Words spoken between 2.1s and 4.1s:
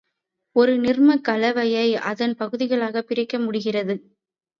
அதன் பகுதிகளாகப் பிரிக்க முடிகிறது.